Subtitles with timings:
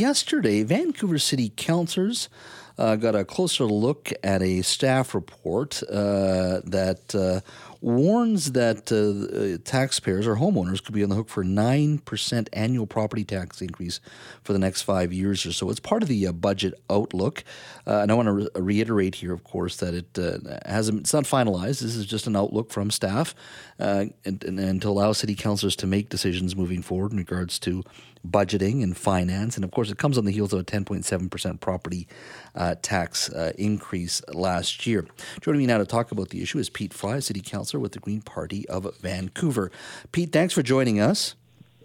[0.00, 2.30] Yesterday, Vancouver City Councillors
[2.78, 7.40] uh, got a closer look at a staff report uh, that uh,
[7.82, 13.24] warns that uh, taxpayers or homeowners could be on the hook for 9% annual property
[13.24, 14.00] tax increase
[14.42, 15.68] for the next five years or so.
[15.68, 17.44] It's part of the uh, budget outlook.
[17.86, 21.24] Uh, and I want to re- reiterate here, of course, that it hasn't, it's not
[21.24, 21.80] finalized.
[21.80, 23.34] This is just an outlook from staff
[23.78, 27.84] and, and, and to allow city councilors to make decisions moving forward in regards to
[28.26, 29.56] budgeting and finance.
[29.56, 32.06] And of course, it comes on the heels of a 10.7% property
[32.54, 35.06] uh, tax uh, increase last year.
[35.40, 38.00] Joining me now to talk about the issue is Pete Fry, City Councillor with the
[38.00, 39.70] Green Party of Vancouver.
[40.12, 41.34] Pete, thanks for joining us.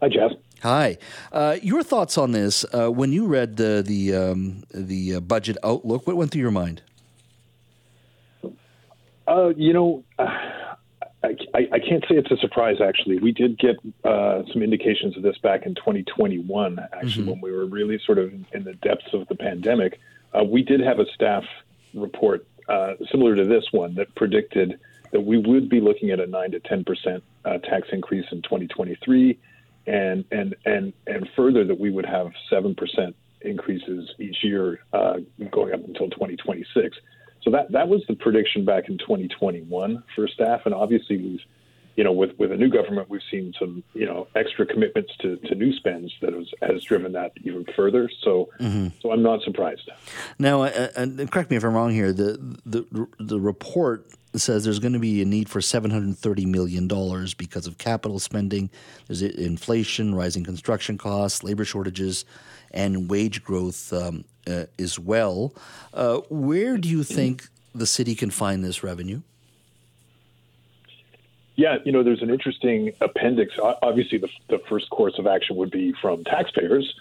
[0.00, 0.32] Hi, Jeff.
[0.62, 0.98] Hi.
[1.32, 2.64] Uh, your thoughts on this?
[2.74, 6.50] Uh, when you read the the um, the uh, budget outlook, what went through your
[6.50, 6.82] mind?
[9.26, 10.02] Uh, you know,
[11.24, 12.76] I, I, can't say it's a surprise.
[12.80, 16.78] Actually, we did get uh, some indications of this back in 2021.
[16.78, 17.30] Actually, mm-hmm.
[17.30, 19.98] when we were really sort of in the depths of the pandemic,
[20.32, 21.44] uh, we did have a staff
[21.92, 24.78] report uh, similar to this one that predicted
[25.10, 28.40] that we would be looking at a nine to 10 percent uh, tax increase in
[28.42, 29.36] 2023,
[29.86, 35.14] and and and and further that we would have seven percent increases each year uh,
[35.50, 36.96] going up until 2026.
[37.42, 41.40] So that that was the prediction back in 2021 for staff, and obviously we've,
[41.96, 45.36] you know, with with a new government, we've seen some you know extra commitments to,
[45.36, 48.10] to new spends that has, has driven that even further.
[48.22, 48.88] So mm-hmm.
[49.00, 49.88] so I'm not surprised.
[50.38, 52.12] Now, uh, and correct me if I'm wrong here.
[52.12, 57.34] The the the report says there's going to be a need for 730 million dollars
[57.34, 58.70] because of capital spending.
[59.06, 62.24] There's inflation, rising construction costs, labor shortages,
[62.70, 65.54] and wage growth um, uh, as well.
[65.94, 69.22] Uh, where do you think the city can find this revenue?
[71.56, 73.58] Yeah, you know, there's an interesting appendix.
[73.82, 76.94] Obviously, the, the first course of action would be from taxpayers,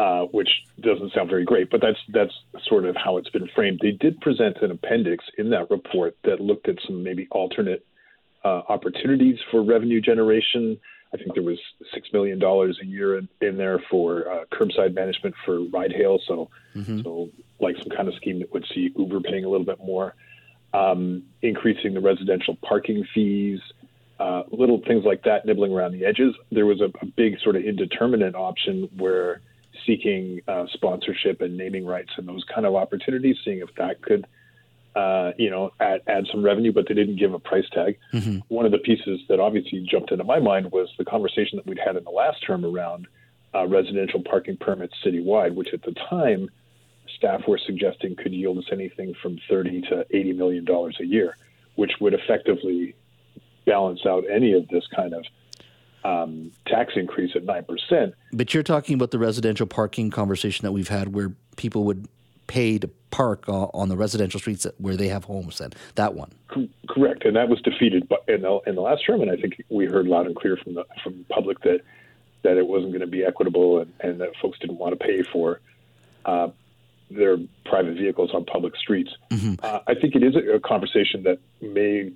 [0.00, 0.48] uh, which
[0.80, 2.32] doesn't sound very great, but that's that's
[2.66, 3.80] sort of how it's been framed.
[3.82, 7.84] They did present an appendix in that report that looked at some maybe alternate
[8.42, 10.78] uh, opportunities for revenue generation.
[11.12, 11.58] I think there was
[11.92, 16.18] six million dollars a year in, in, there for uh, curbside management for ride hail.
[16.26, 17.02] So, mm-hmm.
[17.02, 17.28] so
[17.60, 20.14] like some kind of scheme that would see Uber paying a little bit more,
[20.72, 23.60] um, increasing the residential parking fees,
[24.18, 26.34] uh, little things like that, nibbling around the edges.
[26.50, 29.42] There was a, a big sort of indeterminate option where
[29.86, 34.26] seeking uh, sponsorship and naming rights and those kind of opportunities, seeing if that could
[34.94, 37.96] uh, you know, add, add some revenue, but they didn't give a price tag.
[38.12, 38.38] Mm-hmm.
[38.48, 41.78] One of the pieces that obviously jumped into my mind was the conversation that we'd
[41.78, 43.06] had in the last term around
[43.54, 46.48] uh, residential parking permits citywide, which at the time
[47.16, 51.36] staff were suggesting could yield us anything from 30 to 80 million dollars a year,
[51.76, 52.94] which would effectively
[53.66, 55.24] balance out any of this kind of
[56.04, 58.14] um, tax increase at nine percent.
[58.32, 62.08] But you're talking about the residential parking conversation that we've had, where people would
[62.46, 65.58] pay to park uh, on the residential streets where they have homes.
[65.58, 66.32] Then that one,
[66.88, 69.20] correct, and that was defeated in the, in the last term.
[69.20, 71.80] And I think we heard loud and clear from the from the public that
[72.42, 75.22] that it wasn't going to be equitable, and, and, that folks didn't want to pay
[75.22, 75.60] for
[76.24, 76.48] uh,
[77.10, 77.36] their
[77.66, 79.10] private vehicles on public streets.
[79.30, 79.54] Mm-hmm.
[79.62, 82.12] Uh, I think it is a, a conversation that may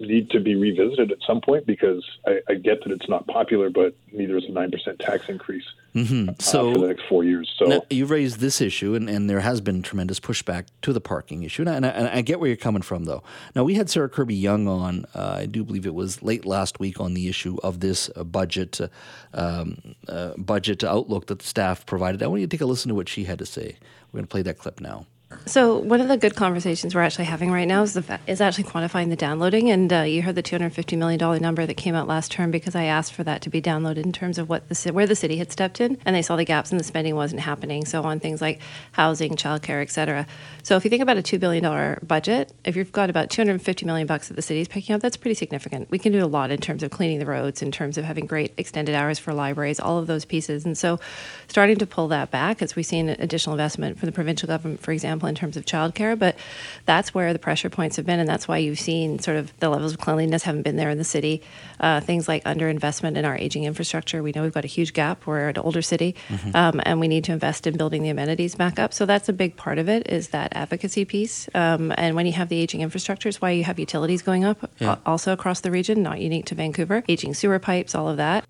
[0.00, 3.70] need to be revisited at some point because I, I, get that it's not popular,
[3.70, 5.64] but neither is a nine percent tax increase
[5.94, 6.30] mm-hmm.
[6.38, 7.52] so, uh, for the next four years.
[7.58, 11.42] So you've raised this issue, and, and there has been tremendous pushback to the parking
[11.42, 13.22] issue, and I, and I, and I get where you're coming from, though.
[13.54, 17.00] Now we had Sarah Kirby-Yung on, uh, I do believe it was late last week,
[17.00, 18.88] on the issue of this uh, budget uh,
[19.34, 22.22] um, uh, budget outlook that the staff provided.
[22.22, 23.76] I want you to take a listen to what she had to say.
[24.12, 25.06] We're going to play that clip now.
[25.44, 28.62] So one of the good conversations we're actually having right now is the is actually
[28.62, 31.74] quantifying the downloading, and uh, you heard the two hundred fifty million dollar number that
[31.74, 34.48] came out last term because I asked for that to be downloaded in terms of
[34.48, 36.84] what the where the city had stepped in, and they saw the gaps in the
[36.84, 37.84] spending wasn't happening.
[37.86, 38.60] So on things like
[38.92, 40.28] housing, childcare, et cetera.
[40.62, 43.42] So if you think about a two billion dollar budget, if you've got about two
[43.42, 45.90] hundred fifty million bucks that the city's picking up, that's pretty significant.
[45.90, 48.26] We can do a lot in terms of cleaning the roads, in terms of having
[48.26, 51.00] great extended hours for libraries, all of those pieces, and so
[51.48, 54.92] starting to pull that back as we've seen additional investment from the provincial government, for
[54.92, 56.18] example example, in terms of childcare.
[56.18, 56.36] But
[56.84, 59.68] that's where the pressure points have been, and that's why you've seen sort of the
[59.68, 61.42] levels of cleanliness haven't been there in the city.
[61.80, 64.22] Uh, things like underinvestment in our aging infrastructure.
[64.22, 65.26] We know we've got a huge gap.
[65.26, 66.54] We're an older city, mm-hmm.
[66.54, 68.92] um, and we need to invest in building the amenities back up.
[68.92, 71.48] So that's a big part of it is that advocacy piece.
[71.54, 74.70] Um, and when you have the aging infrastructure, it's why you have utilities going up
[74.78, 74.96] yeah.
[75.04, 77.02] also across the region, not unique to Vancouver.
[77.08, 78.44] Aging sewer pipes, all of that.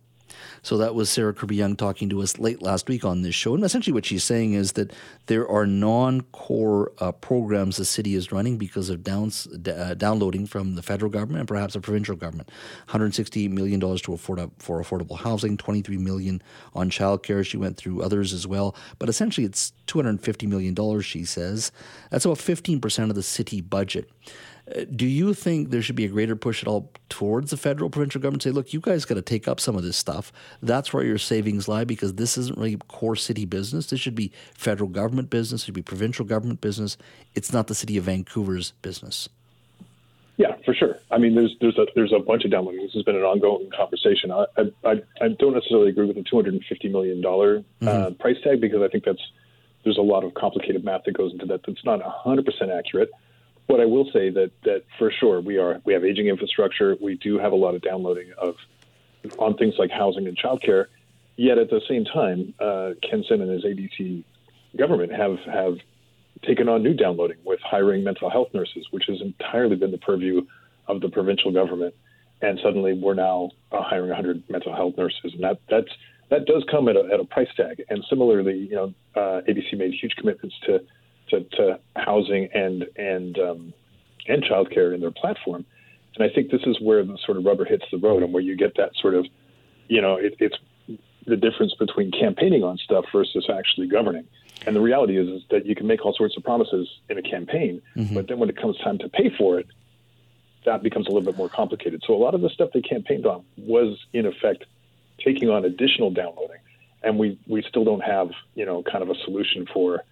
[0.62, 3.54] So that was Sarah Kirby-Yung talking to us late last week on this show.
[3.54, 4.92] And essentially, what she's saying is that
[5.26, 10.46] there are non core uh, programs the city is running because of downs, uh, downloading
[10.46, 12.50] from the federal government and perhaps the provincial government.
[12.88, 16.42] $168 million to afford for affordable housing, 23 million
[16.74, 17.44] on childcare.
[17.44, 18.74] She went through others as well.
[18.98, 21.72] But essentially, it's $250 million, she says.
[22.10, 24.10] That's about 15% of the city budget.
[24.94, 28.20] Do you think there should be a greater push at all towards the federal provincial
[28.20, 28.42] government?
[28.42, 30.32] Say, look, you guys got to take up some of this stuff.
[30.60, 33.86] That's where your savings lie because this isn't really core city business.
[33.86, 35.62] This should be federal government business.
[35.62, 36.96] It should be provincial government business.
[37.36, 39.28] It's not the city of Vancouver's business.
[40.36, 40.98] Yeah, for sure.
[41.10, 42.82] I mean, there's there's a there's a bunch of downloading.
[42.82, 44.30] This has been an ongoing conversation.
[44.30, 44.46] I
[44.84, 48.14] I, I don't necessarily agree with the 250 million dollar uh, mm-hmm.
[48.16, 49.22] price tag because I think that's
[49.84, 51.60] there's a lot of complicated math that goes into that.
[51.66, 53.10] That's not 100 percent accurate.
[53.68, 56.96] But I will say that that for sure we are we have aging infrastructure.
[57.00, 58.54] We do have a lot of downloading of
[59.38, 60.86] on things like housing and childcare.
[61.36, 64.24] Yet at the same time, uh, Ken Sim and his ABC
[64.76, 65.78] government have have
[66.42, 70.46] taken on new downloading with hiring mental health nurses, which has entirely been the purview
[70.86, 71.94] of the provincial government.
[72.42, 75.90] And suddenly, we're now uh, hiring 100 mental health nurses, and that that's
[76.28, 77.82] that does come at a, at a price tag.
[77.88, 80.80] And similarly, you know, uh, ABC made huge commitments to
[81.28, 83.72] to, to housing and and um,
[84.28, 85.64] and childcare in their platform.
[86.16, 88.42] And I think this is where the sort of rubber hits the road, and where
[88.42, 89.26] you get that sort of,
[89.88, 90.56] you know, it, it's
[91.26, 94.26] the difference between campaigning on stuff versus actually governing.
[94.66, 97.22] And the reality is, is that you can make all sorts of promises in a
[97.22, 98.14] campaign, mm-hmm.
[98.14, 99.66] but then when it comes time to pay for it,
[100.64, 102.02] that becomes a little bit more complicated.
[102.06, 104.64] So a lot of the stuff they campaigned on was, in effect,
[105.24, 106.60] taking on additional downloading,
[107.02, 110.02] and we we still don't have, you know, kind of a solution for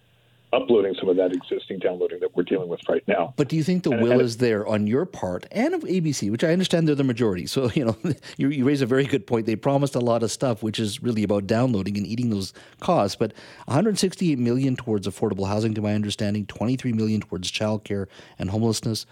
[0.55, 3.35] uploading some of that existing downloading that we're dealing with right now.
[3.37, 5.83] But do you think the and, will and is there on your part and of
[5.83, 7.47] ABC, which I understand they're the majority?
[7.47, 7.97] So you know,
[8.37, 9.47] you, you raise a very good point.
[9.47, 13.17] They promised a lot of stuff, which is really about downloading and eating those costs.
[13.17, 13.33] But
[13.67, 18.07] 168 million towards affordable housing, to my understanding, 23 million towards childcare
[18.39, 19.07] and homelessness.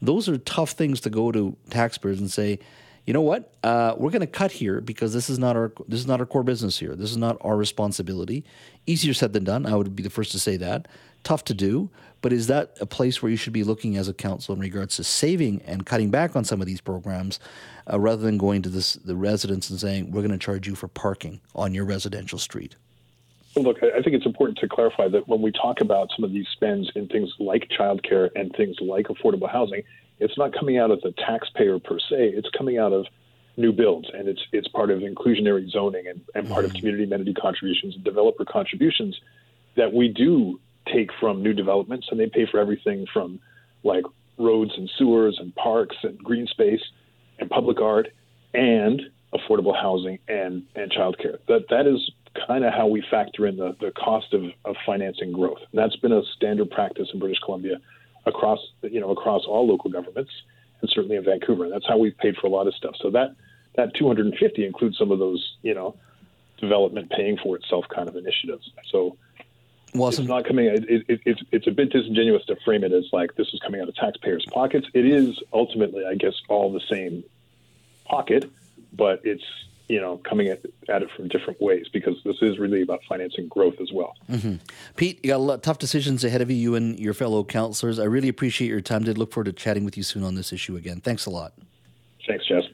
[0.00, 2.58] Those are tough things to go to taxpayers and say
[3.08, 3.54] you know what?
[3.64, 6.26] Uh, we're going to cut here because this is not our this is not our
[6.26, 6.94] core business here.
[6.94, 8.44] This is not our responsibility.
[8.84, 9.64] Easier said than done.
[9.64, 10.86] I would be the first to say that.
[11.24, 11.88] Tough to do,
[12.20, 14.96] but is that a place where you should be looking as a council in regards
[14.96, 17.40] to saving and cutting back on some of these programs,
[17.90, 20.74] uh, rather than going to this, the residents and saying we're going to charge you
[20.74, 22.76] for parking on your residential street?
[23.56, 26.32] Well, look, I think it's important to clarify that when we talk about some of
[26.32, 29.82] these spends in things like childcare and things like affordable housing,
[30.20, 32.32] it's not coming out of the taxpayer per se.
[32.34, 33.06] It's coming out of
[33.56, 36.74] new builds, and it's it's part of inclusionary zoning and, and part mm-hmm.
[36.74, 39.18] of community amenity contributions and developer contributions
[39.76, 40.60] that we do
[40.92, 43.40] take from new developments, and they pay for everything from
[43.84, 44.04] like
[44.38, 46.82] roads and sewers and parks and green space
[47.38, 48.08] and public art
[48.54, 49.02] and
[49.34, 51.38] affordable housing and and childcare.
[51.48, 52.10] That that is
[52.46, 55.58] kind of how we factor in the, the cost of, of financing growth.
[55.72, 57.78] And that's been a standard practice in British Columbia
[58.28, 60.30] across you know across all local governments
[60.80, 61.64] and certainly in Vancouver.
[61.64, 62.94] And that's how we've paid for a lot of stuff.
[63.00, 63.34] So that
[63.74, 65.96] that 250 includes some of those you know
[66.58, 68.70] development paying for itself kind of initiatives.
[68.90, 69.16] So
[69.94, 70.66] well, it's not coming.
[70.66, 73.80] It, it, it's it's a bit disingenuous to frame it as like this is coming
[73.80, 74.86] out of taxpayers' pockets.
[74.92, 77.24] It is ultimately, I guess, all the same
[78.04, 78.50] pocket,
[78.92, 79.44] but it's
[79.88, 83.48] you know, coming at, at, it from different ways because this is really about financing
[83.48, 84.14] growth as well.
[84.30, 84.56] Mm-hmm.
[84.96, 87.42] Pete, you got a lot of tough decisions ahead of you, you and your fellow
[87.42, 87.98] counselors.
[87.98, 89.04] I really appreciate your time.
[89.04, 91.00] Did look forward to chatting with you soon on this issue again.
[91.00, 91.54] Thanks a lot.
[92.26, 92.64] Thanks, Jess.